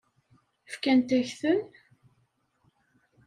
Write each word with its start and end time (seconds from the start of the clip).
Fkant-ak-ten? 0.71 1.59